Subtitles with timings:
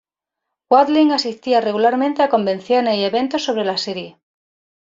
[0.73, 4.17] Watling asistía regularmente a convenciones y eventos sobre la serie.